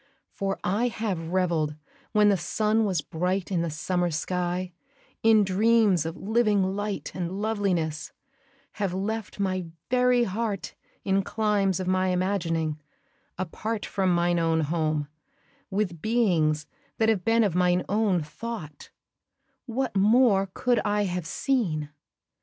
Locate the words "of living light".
6.07-7.11